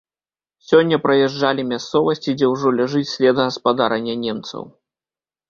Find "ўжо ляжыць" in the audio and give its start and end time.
2.53-3.11